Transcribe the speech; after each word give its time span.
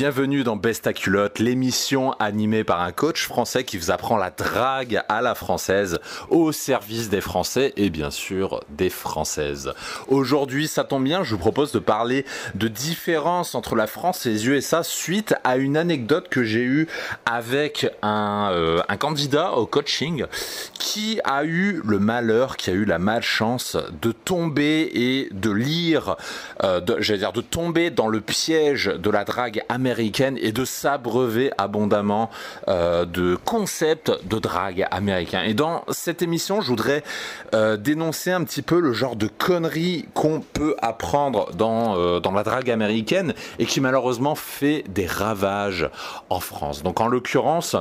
Bienvenue 0.00 0.44
dans 0.44 0.56
Best 0.56 0.86
à 0.86 0.94
culotte, 0.94 1.40
l'émission 1.40 2.12
animée 2.12 2.64
par 2.64 2.80
un 2.80 2.90
coach 2.90 3.26
français 3.26 3.64
qui 3.64 3.76
vous 3.76 3.90
apprend 3.90 4.16
la 4.16 4.30
drague 4.30 5.02
à 5.10 5.20
la 5.20 5.34
française 5.34 5.98
au 6.30 6.52
service 6.52 7.10
des 7.10 7.20
Français 7.20 7.74
et 7.76 7.90
bien 7.90 8.10
sûr 8.10 8.64
des 8.70 8.88
Françaises. 8.88 9.74
Aujourd'hui, 10.08 10.68
ça 10.68 10.84
tombe 10.84 11.04
bien, 11.04 11.22
je 11.22 11.32
vous 11.34 11.38
propose 11.38 11.72
de 11.72 11.80
parler 11.80 12.24
de 12.54 12.66
différence 12.66 13.54
entre 13.54 13.76
la 13.76 13.86
France 13.86 14.24
et 14.24 14.30
les 14.30 14.48
USA 14.48 14.82
suite 14.82 15.34
à 15.44 15.58
une 15.58 15.76
anecdote 15.76 16.30
que 16.30 16.44
j'ai 16.44 16.62
eue 16.62 16.88
avec 17.26 17.86
un, 18.00 18.52
euh, 18.52 18.80
un 18.88 18.96
candidat 18.96 19.52
au 19.52 19.66
coaching 19.66 20.24
qui 20.78 21.20
a 21.24 21.44
eu 21.44 21.82
le 21.84 21.98
malheur, 21.98 22.56
qui 22.56 22.70
a 22.70 22.72
eu 22.72 22.86
la 22.86 22.98
malchance 22.98 23.76
de 24.00 24.12
tomber 24.12 24.90
et 24.94 25.28
de 25.30 25.50
lire, 25.50 26.16
euh, 26.64 26.80
j'allais 27.00 27.18
dire 27.18 27.34
de 27.34 27.42
tomber 27.42 27.90
dans 27.90 28.08
le 28.08 28.22
piège 28.22 28.86
de 28.86 29.10
la 29.10 29.24
drague 29.24 29.62
américaine 29.68 29.89
et 29.98 30.52
de 30.52 30.64
s'abreuver 30.64 31.50
abondamment 31.58 32.30
euh, 32.68 33.04
de 33.04 33.36
concepts 33.44 34.12
de 34.26 34.38
drague 34.38 34.86
américain. 34.90 35.42
Et 35.42 35.54
dans 35.54 35.84
cette 35.88 36.22
émission, 36.22 36.60
je 36.60 36.68
voudrais 36.68 37.02
euh, 37.54 37.76
dénoncer 37.76 38.30
un 38.30 38.44
petit 38.44 38.62
peu 38.62 38.80
le 38.80 38.92
genre 38.92 39.16
de 39.16 39.26
conneries 39.26 40.06
qu'on 40.14 40.40
peut 40.40 40.76
apprendre 40.80 41.50
dans, 41.54 41.96
euh, 41.96 42.20
dans 42.20 42.32
la 42.32 42.42
drague 42.42 42.70
américaine 42.70 43.34
et 43.58 43.66
qui 43.66 43.80
malheureusement 43.80 44.34
fait 44.34 44.84
des 44.88 45.06
ravages 45.06 45.88
en 46.28 46.40
France. 46.40 46.82
Donc 46.82 47.00
en 47.00 47.08
l'occurrence, 47.08 47.76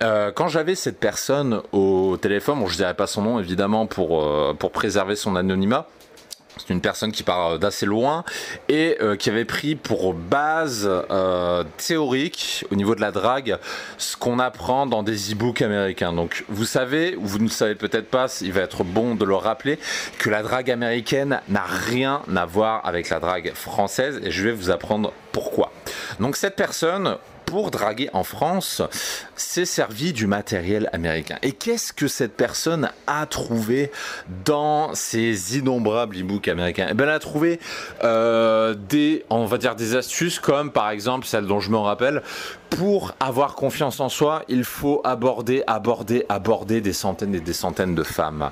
quand 0.00 0.46
j'avais 0.46 0.76
cette 0.76 1.00
personne 1.00 1.60
au 1.72 2.16
téléphone, 2.20 2.64
je 2.68 2.76
dirais 2.76 2.94
pas 2.94 3.08
son 3.08 3.22
nom 3.22 3.40
évidemment 3.40 3.86
pour 3.86 4.70
préserver 4.72 5.16
son 5.16 5.34
anonymat, 5.34 5.88
c'est 6.58 6.72
une 6.72 6.80
personne 6.80 7.12
qui 7.12 7.22
part 7.22 7.58
d'assez 7.58 7.86
loin 7.86 8.24
et 8.68 8.96
euh, 9.00 9.16
qui 9.16 9.30
avait 9.30 9.44
pris 9.44 9.74
pour 9.74 10.14
base 10.14 10.88
euh, 11.10 11.64
théorique 11.76 12.64
au 12.70 12.74
niveau 12.74 12.94
de 12.94 13.00
la 13.00 13.10
drague 13.10 13.58
ce 13.96 14.16
qu'on 14.16 14.38
apprend 14.38 14.86
dans 14.86 15.02
des 15.02 15.32
e-books 15.32 15.62
américains. 15.62 16.12
Donc 16.12 16.44
vous 16.48 16.64
savez, 16.64 17.16
ou 17.16 17.26
vous 17.26 17.38
ne 17.38 17.48
savez 17.48 17.74
peut-être 17.74 18.10
pas, 18.10 18.26
il 18.40 18.52
va 18.52 18.62
être 18.62 18.84
bon 18.84 19.14
de 19.14 19.24
le 19.24 19.34
rappeler, 19.34 19.78
que 20.18 20.30
la 20.30 20.42
drague 20.42 20.70
américaine 20.70 21.40
n'a 21.48 21.64
rien 21.64 22.22
à 22.34 22.46
voir 22.46 22.86
avec 22.86 23.08
la 23.08 23.20
drague 23.20 23.52
française 23.54 24.20
et 24.22 24.30
je 24.30 24.44
vais 24.44 24.52
vous 24.52 24.70
apprendre 24.70 25.12
pourquoi. 25.32 25.72
Donc 26.20 26.36
cette 26.36 26.56
personne, 26.56 27.16
pour 27.48 27.70
draguer 27.70 28.10
en 28.12 28.24
France, 28.24 28.82
s'est 29.34 29.64
servi 29.64 30.12
du 30.12 30.26
matériel 30.26 30.90
américain. 30.92 31.38
Et 31.40 31.52
qu'est-ce 31.52 31.94
que 31.94 32.06
cette 32.06 32.36
personne 32.36 32.90
a 33.06 33.24
trouvé 33.24 33.90
dans 34.44 34.94
ces 34.94 35.56
innombrables 35.56 36.18
e-books 36.18 36.46
américains? 36.46 36.88
Eh 36.90 36.94
ben, 36.94 37.04
Elle 37.04 37.10
a 37.10 37.18
trouvé 37.18 37.58
euh, 38.04 38.74
des, 38.74 39.24
on 39.30 39.46
va 39.46 39.56
dire, 39.56 39.76
des 39.76 39.96
astuces 39.96 40.38
comme 40.38 40.70
par 40.70 40.90
exemple 40.90 41.26
celle 41.26 41.46
dont 41.46 41.58
je 41.58 41.70
me 41.70 41.78
rappelle, 41.78 42.22
pour 42.70 43.14
avoir 43.20 43.54
confiance 43.54 44.00
en 44.00 44.08
soi, 44.08 44.42
il 44.48 44.64
faut 44.64 45.00
aborder, 45.04 45.62
aborder, 45.66 46.24
aborder 46.28 46.80
des 46.80 46.92
centaines 46.92 47.34
et 47.34 47.40
des 47.40 47.52
centaines 47.52 47.94
de 47.94 48.02
femmes. 48.02 48.50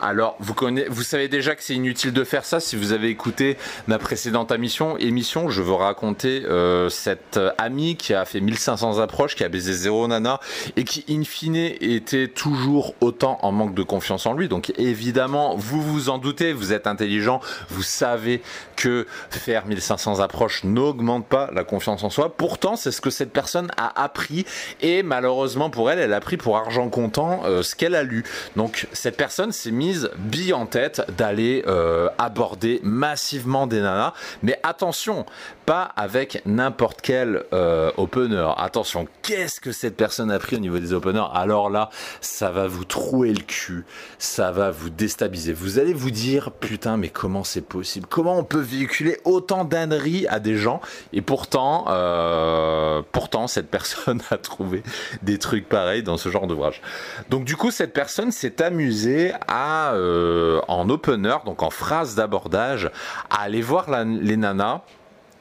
Alors, 0.00 0.36
vous, 0.40 0.54
connaissez, 0.54 0.88
vous 0.88 1.02
savez 1.02 1.28
déjà 1.28 1.54
que 1.54 1.62
c'est 1.62 1.74
inutile 1.74 2.12
de 2.12 2.24
faire 2.24 2.44
ça. 2.44 2.60
Si 2.60 2.76
vous 2.76 2.92
avez 2.92 3.08
écouté 3.08 3.56
ma 3.86 3.98
précédente 3.98 4.52
émission, 4.52 4.96
émission 4.98 5.48
je 5.48 5.62
veux 5.62 5.74
raconter 5.74 6.44
euh, 6.44 6.88
cette 6.88 7.40
amie 7.58 7.96
qui 7.96 8.14
a 8.14 8.24
fait 8.24 8.40
1500 8.40 8.98
approches, 8.98 9.34
qui 9.34 9.44
a 9.44 9.48
baisé 9.48 9.72
zéro 9.72 10.06
nana 10.06 10.40
et 10.76 10.84
qui, 10.84 11.04
in 11.08 11.24
fine, 11.24 11.56
était 11.56 12.28
toujours 12.28 12.94
autant 13.00 13.38
en 13.42 13.52
manque 13.52 13.74
de 13.74 13.82
confiance 13.82 14.26
en 14.26 14.34
lui. 14.34 14.48
Donc, 14.48 14.72
évidemment, 14.78 15.56
vous 15.56 15.82
vous 15.82 16.08
en 16.08 16.18
doutez, 16.18 16.52
vous 16.52 16.72
êtes 16.72 16.86
intelligent, 16.86 17.40
vous 17.68 17.82
savez 17.82 18.42
que 18.76 19.06
faire 19.30 19.66
1500 19.66 20.20
approches 20.20 20.64
n'augmente 20.64 21.26
pas 21.26 21.50
la 21.52 21.64
confiance 21.64 22.04
en 22.04 22.10
soi. 22.10 22.36
Pourtant, 22.36 22.76
c'est 22.76 22.92
ce 22.92 23.00
que 23.00 23.10
cette 23.10 23.32
personne 23.32 23.55
a 23.76 24.02
appris 24.02 24.44
et 24.80 25.02
malheureusement 25.02 25.70
pour 25.70 25.90
elle, 25.90 25.98
elle 25.98 26.12
a 26.12 26.20
pris 26.20 26.36
pour 26.36 26.56
argent 26.56 26.88
comptant 26.88 27.42
euh, 27.44 27.62
ce 27.62 27.74
qu'elle 27.74 27.94
a 27.94 28.02
lu. 28.02 28.24
Donc 28.56 28.86
cette 28.92 29.16
personne 29.16 29.52
s'est 29.52 29.70
mise 29.70 30.10
bille 30.18 30.52
en 30.52 30.66
tête 30.66 31.02
d'aller 31.16 31.64
euh, 31.66 32.08
aborder 32.18 32.80
massivement 32.82 33.66
des 33.66 33.80
nanas. 33.80 34.12
Mais 34.42 34.58
attention, 34.62 35.26
pas 35.66 35.92
avec 35.96 36.42
n'importe 36.46 37.00
quel 37.02 37.42
euh, 37.52 37.90
opener. 37.96 38.48
Attention, 38.56 39.06
qu'est-ce 39.22 39.60
que 39.60 39.72
cette 39.72 39.96
personne 39.96 40.30
a 40.30 40.38
pris 40.38 40.56
au 40.56 40.60
niveau 40.60 40.78
des 40.78 40.92
openers? 40.92 41.26
Alors 41.34 41.68
là, 41.70 41.90
ça 42.20 42.50
va 42.52 42.68
vous 42.68 42.84
trouer 42.84 43.32
le 43.32 43.42
cul, 43.42 43.84
ça 44.18 44.52
va 44.52 44.70
vous 44.70 44.90
déstabiliser. 44.90 45.52
Vous 45.52 45.80
allez 45.80 45.92
vous 45.92 46.12
dire, 46.12 46.52
putain, 46.52 46.96
mais 46.96 47.08
comment 47.08 47.42
c'est 47.42 47.66
possible? 47.66 48.06
Comment 48.08 48.38
on 48.38 48.44
peut 48.44 48.60
véhiculer 48.60 49.18
autant 49.24 49.64
d'âneries 49.64 50.26
à 50.28 50.38
des 50.38 50.56
gens? 50.56 50.80
Et 51.12 51.20
pourtant, 51.20 51.86
euh, 51.88 53.02
pourtant, 53.10 53.48
cette 53.48 53.68
personne 53.68 54.22
a 54.30 54.38
trouvé 54.38 54.84
des 55.22 55.38
trucs 55.38 55.68
pareils 55.68 56.04
dans 56.04 56.16
ce 56.16 56.28
genre 56.28 56.46
d'ouvrage. 56.46 56.80
Donc 57.28 57.44
du 57.44 57.56
coup, 57.56 57.72
cette 57.72 57.92
personne 57.92 58.30
s'est 58.30 58.62
amusée 58.62 59.32
à, 59.48 59.94
euh, 59.94 60.60
en 60.68 60.88
opener, 60.88 61.36
donc 61.44 61.64
en 61.64 61.70
phrase 61.70 62.14
d'abordage, 62.14 62.88
à 63.30 63.42
aller 63.42 63.62
voir 63.62 63.86
les 64.04 64.36
nanas 64.36 64.82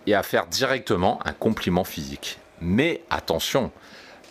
et 0.07 0.13
à 0.13 0.23
faire 0.23 0.47
directement 0.47 1.19
un 1.25 1.33
compliment 1.33 1.83
physique. 1.83 2.39
Mais 2.61 3.01
attention, 3.09 3.71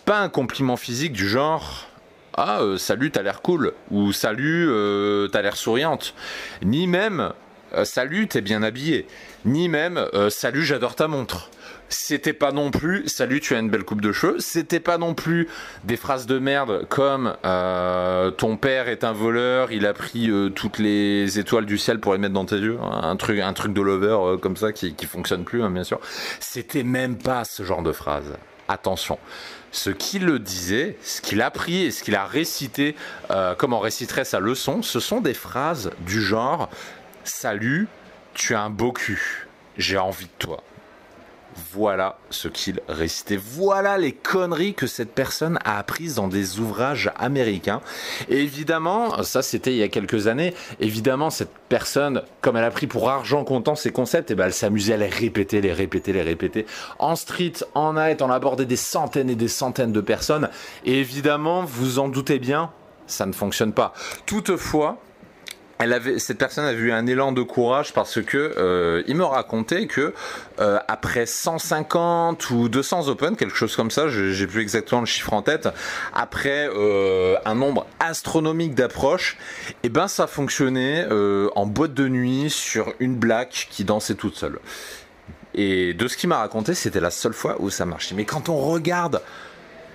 pas 0.04 0.20
un 0.20 0.28
compliment 0.28 0.76
physique 0.76 1.12
du 1.12 1.28
genre 1.28 1.88
ah 2.36 2.60
euh, 2.60 2.78
salut 2.78 3.12
t'as 3.12 3.22
l'air 3.22 3.42
cool 3.42 3.72
ou 3.90 4.12
salut 4.12 4.66
euh, 4.68 5.28
t'as 5.28 5.40
l'air 5.40 5.56
souriante, 5.56 6.14
ni 6.62 6.86
même 6.88 7.32
euh, 7.74 7.84
salut 7.84 8.26
t'es 8.26 8.40
bien 8.40 8.62
habillé, 8.62 9.06
ni 9.44 9.68
même 9.68 10.04
salut 10.30 10.64
j'adore 10.64 10.96
ta 10.96 11.06
montre 11.06 11.50
c'était 11.88 12.32
pas 12.32 12.52
non 12.52 12.70
plus 12.70 13.08
salut 13.08 13.40
tu 13.40 13.54
as 13.54 13.58
une 13.58 13.70
belle 13.70 13.84
coupe 13.84 14.00
de 14.00 14.12
cheveux. 14.12 14.36
C'était 14.38 14.80
pas 14.80 14.98
non 14.98 15.14
plus 15.14 15.48
des 15.84 15.96
phrases 15.96 16.26
de 16.26 16.38
merde 16.38 16.86
comme 16.88 17.36
euh, 17.44 18.30
ton 18.30 18.56
père 18.56 18.88
est 18.88 19.04
un 19.04 19.12
voleur 19.12 19.72
il 19.72 19.86
a 19.86 19.94
pris 19.94 20.30
euh, 20.30 20.48
toutes 20.48 20.78
les 20.78 21.38
étoiles 21.38 21.66
du 21.66 21.78
ciel 21.78 22.00
pour 22.00 22.12
les 22.12 22.18
mettre 22.18 22.34
dans 22.34 22.44
tes 22.44 22.56
yeux. 22.56 22.78
Un 22.80 23.16
truc 23.16 23.40
un 23.40 23.52
truc 23.52 23.72
de 23.72 23.80
lover 23.80 24.16
euh, 24.18 24.36
comme 24.36 24.56
ça 24.56 24.72
qui, 24.72 24.94
fonctionne 25.06 25.44
plus 25.44 25.62
hein, 25.62 25.70
bien 25.70 25.84
sûr. 25.84 26.00
C'était 26.40 26.82
même 26.82 27.16
pas 27.16 27.44
ce 27.44 27.62
genre 27.62 27.82
de 27.82 27.92
phrase. 27.92 28.32
Attention. 28.68 29.18
Ce 29.70 29.90
qu'il 29.90 30.24
le 30.24 30.38
disait, 30.38 30.96
ce 31.02 31.20
qu'il 31.20 31.42
a 31.42 31.50
pris 31.50 31.84
et 31.84 31.90
ce 31.90 32.02
qu'il 32.02 32.14
a 32.14 32.24
récité, 32.24 32.94
comme 33.58 33.72
on 33.72 33.80
réciterait 33.80 34.24
sa 34.24 34.38
leçon, 34.38 34.82
ce 34.82 35.00
sont 35.00 35.20
des 35.20 35.34
phrases 35.34 35.90
du 36.06 36.22
genre 36.22 36.70
Salut, 37.24 37.88
tu 38.32 38.54
as 38.54 38.62
un 38.62 38.70
beau 38.70 38.92
cul, 38.92 39.48
j'ai 39.76 39.98
envie 39.98 40.26
de 40.26 40.30
toi. 40.38 40.62
Voilà 41.72 42.18
ce 42.30 42.48
qu'il 42.48 42.80
récitait. 42.88 43.36
Voilà 43.36 43.96
les 43.98 44.12
conneries 44.12 44.74
que 44.74 44.86
cette 44.86 45.12
personne 45.12 45.58
a 45.64 45.78
apprises 45.78 46.16
dans 46.16 46.28
des 46.28 46.58
ouvrages 46.58 47.12
américains. 47.16 47.80
Et 48.28 48.40
évidemment, 48.40 49.22
ça 49.22 49.42
c'était 49.42 49.72
il 49.72 49.78
y 49.78 49.82
a 49.82 49.88
quelques 49.88 50.26
années, 50.26 50.54
évidemment 50.80 51.30
cette 51.30 51.52
personne, 51.68 52.22
comme 52.40 52.56
elle 52.56 52.64
a 52.64 52.70
pris 52.70 52.86
pour 52.86 53.08
argent 53.08 53.44
comptant 53.44 53.74
ces 53.74 53.92
concepts, 53.92 54.30
et 54.30 54.34
eh 54.34 54.36
ben 54.36 54.46
elle 54.46 54.52
s'amusait 54.52 54.94
à 54.94 54.96
les 54.96 55.08
répéter, 55.08 55.60
les 55.60 55.72
répéter, 55.72 56.12
les 56.12 56.22
répéter. 56.22 56.66
En 56.98 57.16
street, 57.16 57.54
en 57.74 57.94
night, 57.94 58.22
on 58.22 58.30
abordait 58.30 58.66
des 58.66 58.76
centaines 58.76 59.30
et 59.30 59.36
des 59.36 59.48
centaines 59.48 59.92
de 59.92 60.00
personnes. 60.00 60.48
Et 60.84 60.98
évidemment, 60.98 61.64
vous 61.64 61.98
en 61.98 62.08
doutez 62.08 62.38
bien, 62.38 62.70
ça 63.06 63.26
ne 63.26 63.32
fonctionne 63.32 63.72
pas. 63.72 63.92
Toutefois, 64.26 64.98
cette 66.18 66.38
personne 66.38 66.64
avait 66.64 66.78
eu 66.78 66.92
un 66.92 67.06
élan 67.06 67.32
de 67.32 67.42
courage 67.42 67.92
parce 67.92 68.22
que 68.22 68.54
euh, 68.56 69.02
il 69.06 69.16
me 69.16 69.24
racontait 69.24 69.86
que 69.86 70.14
euh, 70.60 70.78
après 70.88 71.26
150 71.26 72.50
ou 72.50 72.68
200 72.68 73.08
open, 73.08 73.36
quelque 73.36 73.56
chose 73.56 73.74
comme 73.74 73.90
ça, 73.90 74.08
j'ai 74.08 74.46
plus 74.46 74.62
exactement 74.62 75.00
le 75.00 75.06
chiffre 75.06 75.32
en 75.32 75.42
tête, 75.42 75.68
après 76.14 76.68
euh, 76.72 77.36
un 77.44 77.54
nombre 77.54 77.86
astronomique 78.00 78.74
d'approches, 78.74 79.36
et 79.68 79.74
eh 79.84 79.88
ben 79.88 80.08
ça 80.08 80.26
fonctionnait 80.26 81.06
en 81.54 81.66
boîte 81.66 81.94
de 81.94 82.08
nuit 82.08 82.50
sur 82.50 82.92
une 83.00 83.16
black 83.16 83.68
qui 83.70 83.84
dansait 83.84 84.14
toute 84.14 84.36
seule. 84.36 84.58
Et 85.54 85.94
de 85.94 86.08
ce 86.08 86.16
qu'il 86.16 86.28
m'a 86.28 86.38
raconté, 86.38 86.74
c'était 86.74 87.00
la 87.00 87.10
seule 87.10 87.32
fois 87.32 87.56
où 87.60 87.70
ça 87.70 87.86
marchait. 87.86 88.14
Mais 88.14 88.24
quand 88.24 88.48
on 88.48 88.56
regarde 88.56 89.22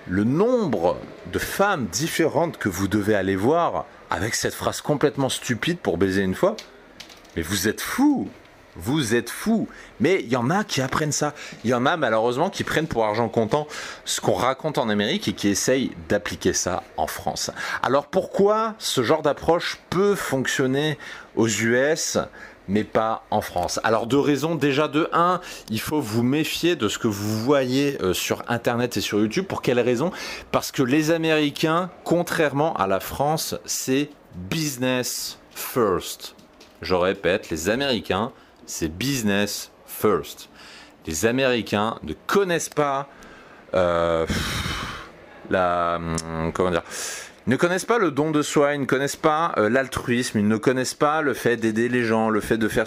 le 0.08 0.24
nombre 0.24 0.96
de 1.32 1.38
femmes 1.38 1.86
différentes 1.86 2.56
que 2.58 2.68
vous 2.68 2.88
devez 2.88 3.14
aller 3.14 3.36
voir 3.36 3.84
avec 4.10 4.34
cette 4.34 4.54
phrase 4.54 4.80
complètement 4.80 5.28
stupide 5.28 5.78
pour 5.78 5.98
baiser 5.98 6.22
une 6.22 6.34
fois, 6.34 6.56
mais 7.36 7.42
vous 7.42 7.68
êtes 7.68 7.80
fou 7.80 8.28
vous 8.76 9.14
êtes 9.14 9.30
fous. 9.30 9.68
Mais 10.00 10.20
il 10.20 10.28
y 10.28 10.36
en 10.36 10.50
a 10.50 10.64
qui 10.64 10.80
apprennent 10.80 11.12
ça. 11.12 11.34
Il 11.64 11.70
y 11.70 11.74
en 11.74 11.86
a 11.86 11.96
malheureusement 11.96 12.50
qui 12.50 12.64
prennent 12.64 12.86
pour 12.86 13.04
argent 13.04 13.28
comptant 13.28 13.66
ce 14.04 14.20
qu'on 14.20 14.32
raconte 14.32 14.78
en 14.78 14.88
Amérique 14.88 15.28
et 15.28 15.32
qui 15.32 15.48
essayent 15.48 15.92
d'appliquer 16.08 16.52
ça 16.52 16.82
en 16.96 17.06
France. 17.06 17.50
Alors 17.82 18.06
pourquoi 18.06 18.74
ce 18.78 19.02
genre 19.02 19.22
d'approche 19.22 19.78
peut 19.90 20.14
fonctionner 20.14 20.98
aux 21.36 21.48
US 21.48 22.18
mais 22.70 22.84
pas 22.84 23.24
en 23.30 23.40
France. 23.40 23.80
Alors 23.82 24.06
deux 24.06 24.18
raisons, 24.18 24.54
déjà 24.54 24.86
de 24.86 25.08
1, 25.12 25.40
il 25.70 25.80
faut 25.80 26.00
vous 26.00 26.22
méfier 26.22 26.76
de 26.76 26.88
ce 26.88 26.98
que 26.98 27.08
vous 27.08 27.40
voyez 27.40 28.00
euh, 28.00 28.14
sur 28.14 28.42
Internet 28.48 28.96
et 28.96 29.00
sur 29.00 29.18
YouTube. 29.18 29.44
Pour 29.44 29.60
quelle 29.60 29.80
raison? 29.80 30.12
Parce 30.52 30.70
que 30.70 30.82
les 30.82 31.10
Américains, 31.10 31.90
contrairement 32.04 32.74
à 32.76 32.86
la 32.86 33.00
France, 33.00 33.56
c'est 33.64 34.08
business 34.34 35.38
first. 35.50 36.36
Je 36.80 36.94
répète, 36.94 37.50
les 37.50 37.68
Américains, 37.68 38.32
c'est 38.66 38.88
business 38.88 39.72
first. 39.84 40.48
Les 41.06 41.26
Américains 41.26 41.98
ne 42.04 42.12
connaissent 42.26 42.68
pas 42.68 43.08
euh, 43.74 44.26
la 45.50 45.96
hum, 45.96 46.52
comment 46.52 46.70
dire 46.70 46.84
ne 47.50 47.56
connaissent 47.56 47.84
pas 47.84 47.98
le 47.98 48.12
don 48.12 48.30
de 48.30 48.42
soi, 48.42 48.74
ils 48.74 48.80
ne 48.80 48.86
connaissent 48.86 49.16
pas 49.16 49.52
euh, 49.58 49.68
l'altruisme, 49.68 50.38
ils 50.38 50.46
ne 50.46 50.56
connaissent 50.56 50.94
pas 50.94 51.20
le 51.20 51.34
fait 51.34 51.56
d'aider 51.56 51.88
les 51.88 52.04
gens, 52.04 52.30
le 52.30 52.40
fait 52.40 52.56
de 52.56 52.68
faire, 52.68 52.86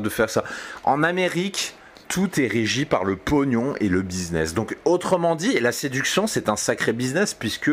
de 0.00 0.08
faire 0.08 0.28
ça. 0.28 0.42
En 0.82 1.04
Amérique, 1.04 1.76
tout 2.10 2.40
est 2.40 2.48
régi 2.48 2.86
par 2.86 3.04
le 3.04 3.14
pognon 3.14 3.74
et 3.80 3.88
le 3.88 4.02
business. 4.02 4.52
Donc 4.52 4.76
autrement 4.84 5.36
dit, 5.36 5.58
la 5.60 5.70
séduction 5.70 6.26
c'est 6.26 6.48
un 6.48 6.56
sacré 6.56 6.92
business 6.92 7.34
puisque 7.34 7.70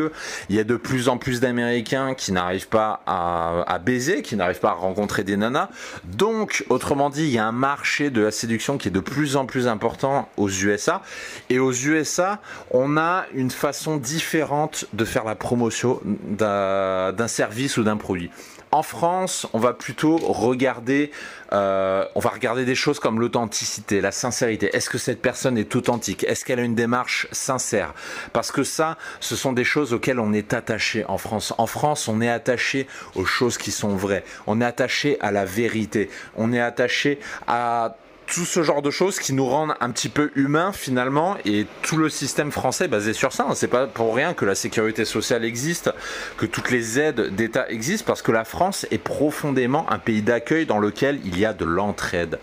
il 0.48 0.54
y 0.54 0.60
a 0.60 0.64
de 0.64 0.76
plus 0.76 1.08
en 1.08 1.18
plus 1.18 1.40
d'Américains 1.40 2.14
qui 2.14 2.30
n'arrivent 2.30 2.68
pas 2.68 3.02
à, 3.06 3.78
baiser, 3.84 4.22
qui 4.22 4.36
n'arrivent 4.36 4.60
pas 4.60 4.70
à 4.70 4.74
rencontrer 4.74 5.24
des 5.24 5.36
nanas. 5.36 5.68
Donc 6.04 6.64
autrement 6.68 7.10
dit, 7.10 7.24
il 7.24 7.30
y 7.30 7.38
a 7.38 7.46
un 7.46 7.52
marché 7.52 8.10
de 8.10 8.22
la 8.22 8.30
séduction 8.30 8.78
qui 8.78 8.88
est 8.88 8.92
de 8.92 9.00
plus 9.00 9.36
en 9.36 9.44
plus 9.44 9.66
important 9.66 10.28
aux 10.36 10.48
USA. 10.48 11.02
Et 11.50 11.58
aux 11.58 11.72
USA, 11.72 12.40
on 12.70 12.96
a 12.96 13.26
une 13.34 13.50
façon 13.50 13.96
différente 13.96 14.84
de 14.92 15.04
faire 15.04 15.24
la 15.24 15.34
promotion 15.34 16.00
d'un 16.04 17.28
service 17.28 17.76
ou 17.76 17.82
d'un 17.82 17.96
produit. 17.96 18.30
En 18.70 18.82
France, 18.82 19.46
on 19.54 19.58
va 19.58 19.72
plutôt 19.72 20.16
regarder, 20.16 21.10
euh, 21.52 22.04
regarder 22.14 22.66
des 22.66 22.74
choses 22.74 23.00
comme 23.00 23.18
l'authenticité, 23.18 24.00
la 24.00 24.12
sincérité. 24.12 24.70
Est-ce 24.74 24.90
que 24.90 24.98
cette 24.98 25.22
personne 25.22 25.56
est 25.56 25.74
authentique? 25.74 26.24
Est-ce 26.24 26.44
qu'elle 26.44 26.60
a 26.60 26.64
une 26.64 26.74
démarche 26.74 27.28
sincère? 27.32 27.94
Parce 28.32 28.52
que 28.52 28.64
ça, 28.64 28.98
ce 29.20 29.36
sont 29.36 29.54
des 29.54 29.64
choses 29.64 29.94
auxquelles 29.94 30.20
on 30.20 30.34
est 30.34 30.52
attaché 30.52 31.04
en 31.06 31.16
France. 31.16 31.54
En 31.56 31.66
France, 31.66 32.08
on 32.08 32.20
est 32.20 32.28
attaché 32.28 32.86
aux 33.14 33.24
choses 33.24 33.56
qui 33.56 33.70
sont 33.70 33.96
vraies. 33.96 34.24
On 34.46 34.60
est 34.60 34.66
attaché 34.66 35.16
à 35.20 35.32
la 35.32 35.46
vérité. 35.46 36.10
On 36.36 36.52
est 36.52 36.60
attaché 36.60 37.18
à 37.46 37.96
tout 38.28 38.44
ce 38.44 38.62
genre 38.62 38.82
de 38.82 38.90
choses 38.90 39.18
qui 39.18 39.32
nous 39.32 39.46
rendent 39.46 39.74
un 39.80 39.90
petit 39.90 40.08
peu 40.08 40.30
humains 40.34 40.72
finalement 40.72 41.36
et 41.44 41.66
tout 41.82 41.96
le 41.96 42.08
système 42.10 42.52
français 42.52 42.86
basé 42.86 43.12
sur 43.12 43.32
ça. 43.32 43.46
C'est 43.54 43.68
pas 43.68 43.86
pour 43.86 44.14
rien 44.14 44.34
que 44.34 44.44
la 44.44 44.54
sécurité 44.54 45.04
sociale 45.04 45.44
existe, 45.44 45.90
que 46.36 46.46
toutes 46.46 46.70
les 46.70 47.00
aides 47.00 47.34
d'État 47.34 47.68
existent 47.70 48.06
parce 48.06 48.22
que 48.22 48.32
la 48.32 48.44
France 48.44 48.86
est 48.90 48.98
profondément 48.98 49.90
un 49.90 49.98
pays 49.98 50.22
d'accueil 50.22 50.66
dans 50.66 50.78
lequel 50.78 51.20
il 51.24 51.38
y 51.38 51.46
a 51.46 51.54
de 51.54 51.64
l'entraide. 51.64 52.38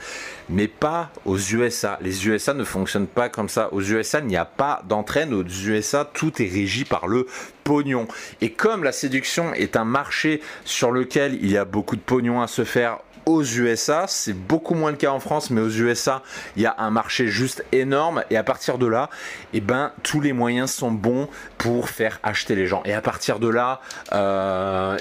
Mais 0.49 0.67
pas 0.67 1.11
aux 1.25 1.39
USA. 1.39 1.97
Les 2.01 2.27
USA 2.27 2.53
ne 2.53 2.63
fonctionnent 2.63 3.07
pas 3.07 3.29
comme 3.29 3.49
ça. 3.49 3.69
Aux 3.71 3.81
USA, 3.81 4.19
il 4.19 4.27
n'y 4.27 4.38
a 4.38 4.45
pas 4.45 4.83
d'entraide. 4.88 5.33
Aux 5.33 5.43
USA, 5.43 6.07
tout 6.13 6.39
est 6.39 6.47
régi 6.47 6.85
par 6.85 7.07
le 7.07 7.25
pognon. 7.63 8.07
Et 8.41 8.51
comme 8.51 8.83
la 8.83 8.91
séduction 8.91 9.53
est 9.53 9.75
un 9.75 9.85
marché 9.85 10.41
sur 10.63 10.91
lequel 10.91 11.39
il 11.41 11.51
y 11.51 11.57
a 11.57 11.65
beaucoup 11.65 11.95
de 11.95 12.01
pognon 12.01 12.41
à 12.41 12.47
se 12.47 12.63
faire 12.63 12.99
aux 13.25 13.44
USA. 13.44 14.06
C'est 14.07 14.33
beaucoup 14.33 14.74
moins 14.74 14.92
le 14.92 14.98
cas 14.98 15.12
en 15.12 15.19
France, 15.19 15.50
mais 15.50 15.62
aux 15.62 15.69
USA, 15.69 16.24
il 16.56 16.63
y 16.63 16.66
a 16.66 16.75
un 16.77 16.92
marché 16.92 17.27
juste 17.27 17.63
énorme. 17.72 18.24
Et 18.30 18.38
à 18.38 18.44
partir 18.44 18.77
de 18.77 18.88
là, 18.88 19.10
eh 19.54 19.62
ben, 19.62 19.92
tous 20.04 20.22
les 20.22 20.33
moyens 20.33 20.72
sont 20.72 20.92
bons 20.92 21.27
pour 21.57 21.89
faire 21.89 22.19
acheter 22.24 22.56
les 22.56 22.68
gens. 22.68 22.81
Et 22.86 22.94
à 22.94 23.01
partir 23.01 23.39
de 23.39 23.48
là, 23.48 23.81
euh, 24.13 24.98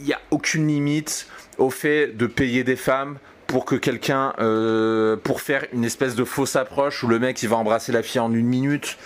il 0.00 0.06
n'y 0.06 0.12
a 0.12 0.20
aucune 0.30 0.66
limite 0.66 1.26
au 1.58 1.70
fait 1.70 2.08
de 2.08 2.26
payer 2.26 2.64
des 2.64 2.76
femmes 2.76 3.18
pour 3.46 3.64
que 3.64 3.74
quelqu'un, 3.74 4.34
euh, 4.38 5.16
pour 5.16 5.40
faire 5.40 5.64
une 5.72 5.84
espèce 5.84 6.14
de 6.14 6.24
fausse 6.24 6.54
approche 6.54 7.02
où 7.02 7.08
le 7.08 7.18
mec 7.18 7.42
il 7.42 7.48
va 7.48 7.56
embrasser 7.56 7.92
la 7.92 8.02
fille 8.02 8.20
en 8.20 8.32
une 8.32 8.46
minute 8.46 8.98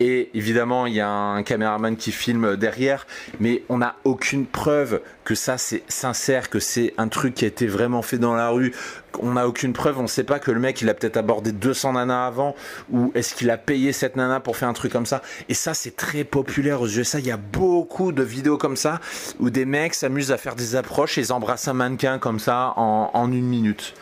et 0.00 0.30
évidemment 0.34 0.86
il 0.86 0.94
y 0.94 1.00
a 1.00 1.08
un 1.08 1.42
caméraman 1.42 1.96
qui 1.96 2.12
filme 2.12 2.56
derrière, 2.56 3.06
mais 3.40 3.62
on 3.68 3.78
n'a 3.78 3.96
aucune 4.04 4.46
preuve 4.46 5.00
que 5.24 5.34
ça 5.34 5.58
c'est 5.58 5.82
sincère, 5.88 6.50
que 6.50 6.58
c'est 6.58 6.94
un 6.98 7.08
truc 7.08 7.34
qui 7.34 7.44
a 7.44 7.48
été 7.48 7.66
vraiment 7.66 8.02
fait 8.02 8.18
dans 8.18 8.34
la 8.34 8.50
rue. 8.50 8.72
On 9.20 9.32
n'a 9.32 9.46
aucune 9.46 9.72
preuve, 9.72 9.98
on 9.98 10.02
ne 10.02 10.08
sait 10.08 10.24
pas 10.24 10.38
que 10.38 10.50
le 10.50 10.58
mec 10.58 10.80
il 10.82 10.88
a 10.88 10.94
peut-être 10.94 11.16
abordé 11.16 11.52
200 11.52 11.92
nanas 11.92 12.26
avant, 12.26 12.54
ou 12.90 13.12
est-ce 13.14 13.34
qu'il 13.34 13.50
a 13.50 13.56
payé 13.56 13.92
cette 13.92 14.16
nana 14.16 14.40
pour 14.40 14.56
faire 14.56 14.68
un 14.68 14.72
truc 14.72 14.92
comme 14.92 15.06
ça. 15.06 15.22
Et 15.48 15.54
ça 15.54 15.74
c'est 15.74 15.96
très 15.96 16.24
populaire 16.24 16.80
aux 16.80 16.88
USA, 16.88 17.20
il 17.20 17.26
y 17.26 17.30
a 17.30 17.36
beaucoup 17.36 18.12
de 18.12 18.22
vidéos 18.22 18.58
comme 18.58 18.76
ça, 18.76 19.00
où 19.38 19.50
des 19.50 19.64
mecs 19.64 19.94
s'amusent 19.94 20.32
à 20.32 20.38
faire 20.38 20.56
des 20.56 20.76
approches 20.76 21.18
et 21.18 21.20
ils 21.20 21.32
embrassent 21.32 21.68
un 21.68 21.74
mannequin 21.74 22.18
comme 22.18 22.38
ça 22.40 22.74
en, 22.76 23.10
en 23.14 23.32
une 23.32 23.46
minute. 23.46 23.94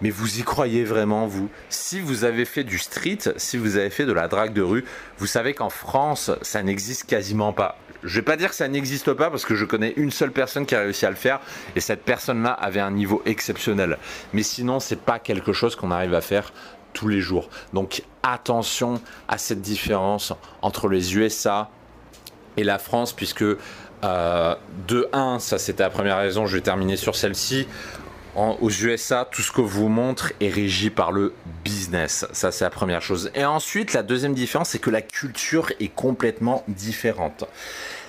Mais 0.00 0.10
vous 0.10 0.38
y 0.38 0.42
croyez 0.42 0.84
vraiment, 0.84 1.26
vous? 1.26 1.48
Si 1.68 2.00
vous 2.00 2.24
avez 2.24 2.44
fait 2.44 2.64
du 2.64 2.78
street, 2.78 3.18
si 3.36 3.56
vous 3.56 3.76
avez 3.76 3.90
fait 3.90 4.06
de 4.06 4.12
la 4.12 4.28
drague 4.28 4.52
de 4.52 4.62
rue, 4.62 4.84
vous 5.18 5.26
savez 5.26 5.54
qu'en 5.54 5.70
France, 5.70 6.30
ça 6.42 6.62
n'existe 6.62 7.04
quasiment 7.04 7.52
pas. 7.52 7.76
Je 8.04 8.14
vais 8.20 8.24
pas 8.24 8.36
dire 8.36 8.50
que 8.50 8.54
ça 8.54 8.68
n'existe 8.68 9.12
pas 9.12 9.28
parce 9.28 9.44
que 9.44 9.56
je 9.56 9.64
connais 9.64 9.92
une 9.96 10.12
seule 10.12 10.30
personne 10.30 10.66
qui 10.66 10.76
a 10.76 10.80
réussi 10.80 11.04
à 11.04 11.10
le 11.10 11.16
faire 11.16 11.40
et 11.74 11.80
cette 11.80 12.04
personne-là 12.04 12.52
avait 12.52 12.80
un 12.80 12.92
niveau 12.92 13.22
exceptionnel. 13.26 13.98
Mais 14.32 14.44
sinon, 14.44 14.78
c'est 14.78 15.00
pas 15.00 15.18
quelque 15.18 15.52
chose 15.52 15.74
qu'on 15.74 15.90
arrive 15.90 16.14
à 16.14 16.20
faire 16.20 16.52
tous 16.92 17.08
les 17.08 17.20
jours. 17.20 17.48
Donc 17.72 18.02
attention 18.22 19.00
à 19.26 19.36
cette 19.36 19.60
différence 19.60 20.32
entre 20.62 20.88
les 20.88 21.16
USA 21.16 21.70
et 22.56 22.62
la 22.62 22.78
France 22.78 23.12
puisque 23.12 23.44
euh, 24.04 24.54
de 24.86 25.08
1, 25.12 25.40
ça 25.40 25.58
c'était 25.58 25.82
la 25.82 25.90
première 25.90 26.18
raison, 26.18 26.46
je 26.46 26.56
vais 26.56 26.62
terminer 26.62 26.96
sur 26.96 27.16
celle-ci 27.16 27.66
aux 28.38 28.70
USA, 28.70 29.28
tout 29.30 29.42
ce 29.42 29.50
que 29.50 29.60
vous 29.60 29.88
montre 29.88 30.32
est 30.40 30.48
régi 30.48 30.90
par 30.90 31.12
le 31.12 31.34
business. 31.64 32.26
Ça, 32.32 32.52
c'est 32.52 32.64
la 32.64 32.70
première 32.70 33.02
chose. 33.02 33.30
Et 33.34 33.44
ensuite, 33.44 33.92
la 33.92 34.02
deuxième 34.02 34.34
différence, 34.34 34.70
c'est 34.70 34.78
que 34.78 34.90
la 34.90 35.02
culture 35.02 35.72
est 35.80 35.92
complètement 35.94 36.62
différente. 36.68 37.44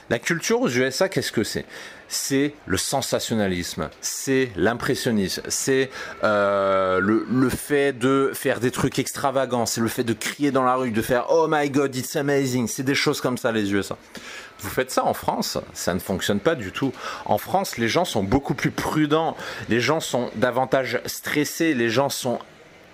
La 0.10 0.18
culture 0.18 0.62
aux 0.62 0.70
USA, 0.70 1.08
qu'est-ce 1.08 1.32
que 1.32 1.44
c'est? 1.44 1.66
C'est 2.08 2.56
le 2.66 2.78
sensationnalisme, 2.78 3.90
c'est 4.02 4.50
l'impressionnisme, 4.56 5.44
c'est 5.48 5.92
euh, 6.24 7.00
le, 7.00 7.28
le, 7.30 7.50
fait 7.50 7.94
de 7.94 8.32
faire 8.34 8.60
des 8.60 8.72
trucs 8.72 8.98
extravagants, 8.98 9.68
c'est 9.68 9.82
le 9.82 9.88
fait 9.88 10.04
de 10.04 10.14
crier 10.14 10.50
dans 10.50 10.64
la 10.64 10.74
rue, 10.74 10.90
de 10.90 11.02
faire 11.04 11.28
Oh 11.30 11.46
my 11.48 11.70
god, 11.70 11.96
it's 11.96 12.16
amazing, 12.16 12.68
c'est 12.68 12.82
des 12.82 12.96
choses 12.96 13.22
comme 13.22 13.38
ça 13.38 13.52
les 13.52 13.72
USA. 13.72 13.95
Vous 14.62 14.69
faites 14.69 14.90
ça 14.90 15.06
en 15.06 15.14
France, 15.14 15.60
ça 15.74 15.94
ne 15.94 16.00
fonctionne 16.00 16.40
pas 16.40 16.56
du 16.56 16.72
tout. 16.72 16.92
En 17.26 17.38
France, 17.38 17.78
les 17.78 17.88
gens 17.88 18.06
sont 18.06 18.24
beaucoup 18.24 18.56
plus 18.56 18.72
prudents, 18.72 19.38
les 19.69 19.80
gens 19.80 20.00
sont 20.00 20.31
davantage 20.36 21.00
stressés, 21.06 21.76
les 21.76 21.92
gens 21.92 22.10
sont 22.10 22.40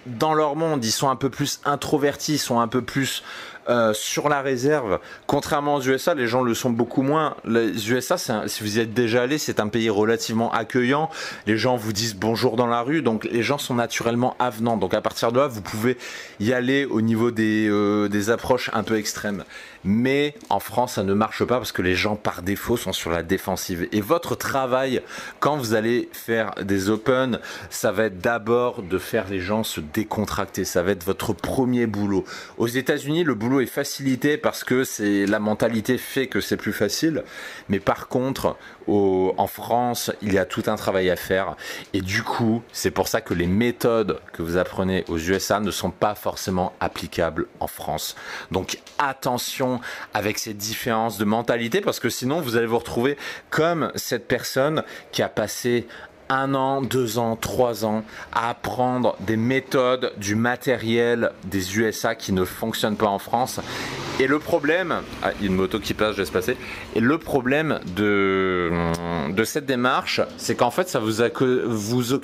dans 0.06 0.34
leur 0.34 0.56
monde, 0.56 0.84
ils 0.86 0.92
sont 0.92 1.10
un 1.10 1.16
peu 1.16 1.30
plus 1.30 1.60
introvertis, 1.66 2.34
ils 2.34 2.39
sont 2.39 2.60
un 2.60 2.68
peu 2.68 2.82
plus 2.82 3.24
euh, 3.67 3.93
sur 3.93 4.29
la 4.29 4.41
réserve. 4.41 5.00
Contrairement 5.27 5.75
aux 5.75 5.81
USA, 5.81 6.13
les 6.13 6.27
gens 6.27 6.43
le 6.43 6.53
sont 6.53 6.69
beaucoup 6.69 7.01
moins. 7.01 7.36
Les 7.45 7.89
USA, 7.89 8.17
si 8.17 8.63
vous 8.63 8.77
y 8.77 8.79
êtes 8.79 8.93
déjà 8.93 9.24
allé, 9.24 9.38
c'est 9.38 9.60
un 9.60 9.67
pays 9.67 9.89
relativement 9.89 10.51
accueillant. 10.51 11.10
Les 11.48 11.57
gens 11.57 11.75
vous 11.75 11.93
disent 11.93 12.15
bonjour 12.15 12.55
dans 12.55 12.67
la 12.67 12.81
rue, 12.81 13.01
donc 13.01 13.25
les 13.25 13.43
gens 13.43 13.57
sont 13.57 13.74
naturellement 13.74 14.36
avenants. 14.39 14.77
Donc 14.77 14.93
à 14.93 15.01
partir 15.01 15.31
de 15.31 15.39
là, 15.39 15.48
vous 15.48 15.62
pouvez 15.62 15.98
y 16.39 16.53
aller 16.53 16.86
au 16.86 17.01
niveau 17.01 17.31
des, 17.31 17.67
euh, 17.69 18.07
des 18.07 18.29
approches 18.29 18.69
un 18.74 18.84
peu 18.84 18.98
extrêmes. 18.98 19.43
Mais 19.86 20.34
en 20.50 20.60
France, 20.60 20.93
ça 20.93 21.03
ne 21.03 21.13
marche 21.13 21.43
pas 21.43 21.57
parce 21.57 21.72
que 21.72 21.84
les 21.84 21.93
gens 21.93 22.15
par 22.15 22.41
défaut 22.41 22.75
sont 22.75 22.91
sur 22.91 23.12
la 23.12 23.22
défensive. 23.22 23.88
Et 23.91 24.01
votre 24.01 24.36
travail, 24.36 25.01
quand 25.39 25.57
vous 25.57 25.75
allez 25.75 26.10
faire 26.12 26.55
des 26.63 26.89
open, 26.89 27.39
ça 27.69 27.91
va 27.91 28.05
être 28.05 28.17
d'abord 28.17 28.81
de 28.81 28.98
faire 28.98 29.27
les 29.29 29.39
gens 29.39 29.63
se 29.63 29.79
décontracter. 29.81 30.65
Ça 30.65 30.81
va 30.81 30.91
être 30.91 31.03
votre 31.03 31.34
premier 31.34 31.86
boulot. 31.86 32.25
Aux 32.57 32.67
États-Unis, 32.67 33.24
le 33.24 33.36
boulot 33.36 33.55
est 33.60 33.66
facilité 33.66 34.38
parce 34.38 34.64
que 34.64 34.84
c'est 34.84 35.26
la 35.26 35.40
mentalité 35.40 35.98
fait 35.98 36.28
que 36.28 36.42
c'est 36.42 36.58
plus 36.58 36.74
facile. 36.74 37.24
Mais 37.70 37.80
par 37.80 38.08
contre, 38.08 38.58
en 38.88 39.48
France, 39.48 40.12
il 40.22 40.34
y 40.34 40.38
a 40.38 40.46
tout 40.46 40.64
un 40.68 40.76
travail 40.76 41.10
à 41.10 41.16
faire. 41.16 41.56
Et 41.94 42.02
du 42.02 42.24
coup, 42.24 42.62
c'est 42.72 42.92
pour 42.92 43.08
ça 43.08 43.22
que 43.22 43.34
les 43.34 43.48
méthodes 43.48 44.20
que 44.34 44.42
vous 44.42 44.58
apprenez 44.58 45.04
aux 45.08 45.18
USA 45.18 45.60
ne 45.60 45.72
sont 45.72 45.92
pas 45.92 46.16
forcément 46.16 46.74
applicables 46.80 47.48
en 47.60 47.68
France. 47.68 48.16
Donc 48.52 48.80
attention 48.98 49.80
avec 50.14 50.38
ces 50.38 50.54
différences 50.54 51.18
de 51.18 51.26
mentalité 51.26 51.82
parce 51.82 52.00
que 52.00 52.10
sinon 52.10 52.42
vous 52.42 52.56
allez 52.56 52.68
vous 52.68 52.78
retrouver 52.78 53.18
comme 53.50 53.92
cette 53.96 54.28
personne 54.28 54.84
qui 55.12 55.22
a 55.22 55.30
passé 55.30 55.88
un 56.29 56.53
an, 56.55 56.82
deux 56.82 57.17
ans, 57.17 57.36
trois 57.36 57.86
ans 57.86 58.03
à 58.34 58.50
apprendre 58.50 59.15
des 59.22 59.38
méthodes, 59.38 60.13
du 60.17 60.36
matériel 60.36 61.32
des 61.44 61.77
USA 61.77 62.15
qui 62.15 62.32
ne 62.32 62.44
fonctionnent 62.46 62.98
pas 62.98 63.08
en 63.08 63.20
France 63.20 63.60
Et 64.20 64.27
le 64.27 64.39
problème, 64.39 65.01
ah, 65.24 65.32
une 65.41 65.55
moto 65.55 65.79
qui 65.79 65.94
passe, 65.94 66.15
je 66.15 66.22
laisse 66.22 66.29
passer. 66.29 66.58
Et 66.96 67.00
le 67.00 67.17
problème 67.17 67.79
de, 67.96 68.72
de 69.32 69.44
cette 69.44 69.65
démarche, 69.65 70.22
c'est 70.38 70.55
qu'en 70.55 70.72
fait, 70.72 70.89
ça 70.89 71.00
vous, 71.00 71.22
a, 71.22 71.29
vous 71.65 72.20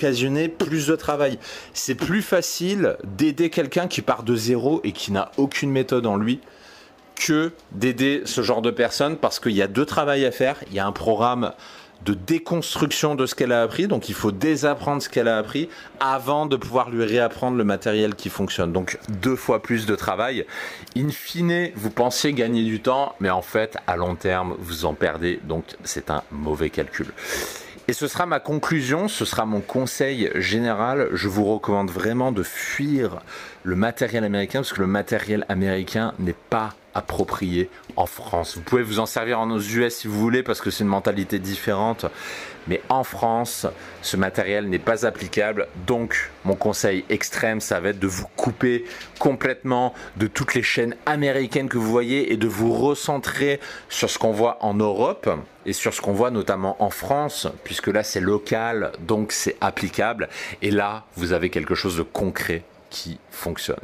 plus 0.57 0.87
de 0.87 0.95
travail. 0.95 1.37
C'est 1.73 1.95
plus 1.95 2.21
facile 2.21 2.97
d'aider 3.03 3.49
quelqu'un 3.49 3.87
qui 3.87 4.01
part 4.01 4.23
de 4.23 4.35
zéro 4.35 4.81
et 4.83 4.91
qui 4.91 5.11
n'a 5.11 5.31
aucune 5.37 5.71
méthode 5.71 6.05
en 6.05 6.17
lui 6.17 6.39
que 7.15 7.51
d'aider 7.71 8.23
ce 8.25 8.41
genre 8.41 8.61
de 8.61 8.71
personnes 8.71 9.17
parce 9.17 9.39
qu'il 9.39 9.51
y 9.51 9.61
a 9.61 9.67
deux 9.67 9.85
travails 9.85 10.25
à 10.25 10.31
faire. 10.31 10.57
Il 10.69 10.73
y 10.73 10.79
a 10.79 10.87
un 10.87 10.91
programme 10.91 11.51
de 12.05 12.13
déconstruction 12.13 13.15
de 13.15 13.25
ce 13.25 13.35
qu'elle 13.35 13.51
a 13.51 13.61
appris. 13.61 13.87
Donc 13.87 14.09
il 14.09 14.15
faut 14.15 14.31
désapprendre 14.31 15.01
ce 15.01 15.09
qu'elle 15.09 15.27
a 15.27 15.37
appris 15.37 15.69
avant 15.99 16.45
de 16.45 16.55
pouvoir 16.55 16.89
lui 16.89 17.03
réapprendre 17.03 17.57
le 17.57 17.63
matériel 17.63 18.15
qui 18.15 18.29
fonctionne. 18.29 18.71
Donc 18.71 18.97
deux 19.09 19.35
fois 19.35 19.61
plus 19.61 19.85
de 19.85 19.95
travail. 19.95 20.45
In 20.97 21.09
fine, 21.09 21.69
vous 21.75 21.89
pensez 21.89 22.33
gagner 22.33 22.63
du 22.63 22.81
temps, 22.81 23.15
mais 23.19 23.29
en 23.29 23.41
fait, 23.41 23.77
à 23.87 23.95
long 23.95 24.15
terme, 24.15 24.55
vous 24.59 24.85
en 24.85 24.93
perdez. 24.93 25.39
Donc 25.43 25.65
c'est 25.83 26.09
un 26.09 26.23
mauvais 26.31 26.69
calcul. 26.69 27.07
Et 27.87 27.93
ce 27.93 28.07
sera 28.07 28.25
ma 28.25 28.39
conclusion, 28.39 29.07
ce 29.07 29.25
sera 29.25 29.45
mon 29.45 29.59
conseil 29.59 30.31
général. 30.35 31.09
Je 31.13 31.27
vous 31.27 31.45
recommande 31.45 31.89
vraiment 31.89 32.31
de 32.31 32.43
fuir 32.43 33.19
le 33.63 33.75
matériel 33.75 34.23
américain 34.23 34.59
parce 34.59 34.71
que 34.71 34.81
le 34.81 34.87
matériel 34.87 35.45
américain 35.49 36.13
n'est 36.19 36.35
pas 36.49 36.73
approprié 36.93 37.69
en 37.95 38.05
France. 38.05 38.55
Vous 38.55 38.61
pouvez 38.61 38.83
vous 38.83 38.99
en 38.99 39.05
servir 39.05 39.39
en 39.39 39.49
US 39.57 39.95
si 39.95 40.07
vous 40.07 40.19
voulez 40.19 40.43
parce 40.43 40.61
que 40.61 40.71
c'est 40.71 40.83
une 40.83 40.89
mentalité 40.89 41.39
différente. 41.39 42.05
Mais 42.67 42.81
en 42.89 43.03
France, 43.03 43.65
ce 44.01 44.17
matériel 44.17 44.69
n'est 44.69 44.79
pas 44.79 45.05
applicable. 45.05 45.67
Donc, 45.87 46.29
mon 46.45 46.55
conseil 46.55 47.03
extrême, 47.09 47.59
ça 47.59 47.79
va 47.79 47.89
être 47.89 47.99
de 47.99 48.07
vous 48.07 48.27
couper 48.35 48.85
complètement 49.19 49.93
de 50.17 50.27
toutes 50.27 50.53
les 50.53 50.61
chaînes 50.61 50.95
américaines 51.05 51.69
que 51.69 51.77
vous 51.77 51.89
voyez 51.89 52.31
et 52.31 52.37
de 52.37 52.47
vous 52.47 52.71
recentrer 52.71 53.59
sur 53.89 54.09
ce 54.09 54.19
qu'on 54.19 54.31
voit 54.31 54.63
en 54.63 54.75
Europe 54.75 55.29
et 55.65 55.73
sur 55.73 55.93
ce 55.93 56.01
qu'on 56.01 56.13
voit 56.13 56.31
notamment 56.31 56.81
en 56.83 56.89
France, 56.89 57.47
puisque 57.63 57.87
là 57.87 58.03
c'est 58.03 58.21
local, 58.21 58.91
donc 58.99 59.31
c'est 59.31 59.57
applicable. 59.59 60.29
Et 60.61 60.71
là, 60.71 61.05
vous 61.15 61.33
avez 61.33 61.49
quelque 61.49 61.75
chose 61.75 61.97
de 61.97 62.03
concret 62.03 62.63
qui 62.89 63.19
fonctionne. 63.31 63.77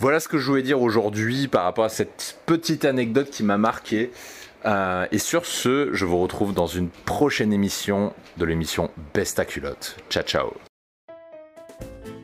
Voilà 0.00 0.20
ce 0.20 0.28
que 0.28 0.38
je 0.38 0.46
voulais 0.46 0.62
dire 0.62 0.80
aujourd'hui 0.80 1.48
par 1.48 1.64
rapport 1.64 1.84
à 1.84 1.88
cette 1.88 2.38
petite 2.46 2.84
anecdote 2.84 3.30
qui 3.30 3.42
m'a 3.42 3.58
marqué. 3.58 4.12
Euh, 4.64 5.06
et 5.10 5.18
sur 5.18 5.44
ce, 5.44 5.90
je 5.92 6.04
vous 6.04 6.20
retrouve 6.20 6.54
dans 6.54 6.68
une 6.68 6.88
prochaine 6.88 7.52
émission 7.52 8.12
de 8.36 8.44
l'émission 8.44 8.92
Besta 9.12 9.44
Culotte. 9.44 9.96
Ciao 10.08 10.22
ciao 10.22 10.54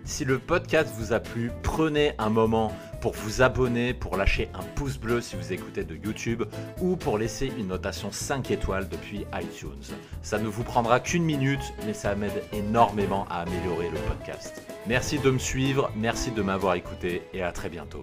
Si 0.04 0.25
le 0.25 0.38
podcast 0.38 0.88
vous 0.97 1.12
a 1.12 1.19
plu, 1.19 1.50
prenez 1.64 2.12
un 2.19 2.31
moment 2.31 2.73
pour 3.00 3.12
vous 3.12 3.43
abonner, 3.43 3.93
pour 3.93 4.16
lâcher 4.16 4.50
un 4.54 4.62
pouce 4.76 4.97
bleu 4.97 5.21
si 5.21 5.35
vous 5.35 5.52
écoutez 5.52 5.83
de 5.83 5.97
YouTube 5.97 6.45
ou 6.81 6.95
pour 6.95 7.19
laisser 7.19 7.52
une 7.59 7.66
notation 7.66 8.12
5 8.12 8.52
étoiles 8.52 8.88
depuis 8.88 9.26
iTunes. 9.35 9.97
Ça 10.23 10.38
ne 10.38 10.47
vous 10.47 10.62
prendra 10.62 11.00
qu'une 11.00 11.25
minute, 11.25 11.75
mais 11.85 11.93
ça 11.93 12.14
m'aide 12.14 12.45
énormément 12.52 13.26
à 13.31 13.40
améliorer 13.40 13.90
le 13.90 13.99
podcast. 14.09 14.62
Merci 14.87 15.19
de 15.19 15.31
me 15.31 15.38
suivre, 15.38 15.91
merci 15.97 16.31
de 16.31 16.43
m'avoir 16.43 16.75
écouté 16.75 17.23
et 17.33 17.43
à 17.43 17.53
très 17.53 17.71
bientôt. 17.71 18.03